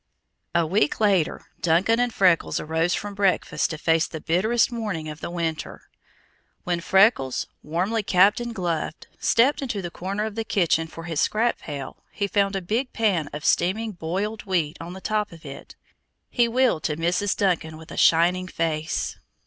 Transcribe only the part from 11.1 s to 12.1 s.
scrap pail,